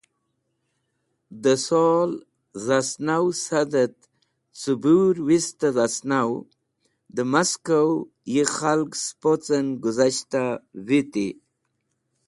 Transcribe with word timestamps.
Dẽ 1.43 1.59
sol 1.67 2.09
dhasnaw 2.65 3.25
sad 3.45 3.71
et 3.83 3.97
cẽbũrwist-e 4.59 5.69
dhasnaw, 5.75 6.31
dẽ 7.15 7.29
Moskow 7.33 7.89
yi 8.33 8.43
khalg 8.55 8.91
spocen 9.05 9.67
guzashta 9.83 10.43
viti. 10.87 11.27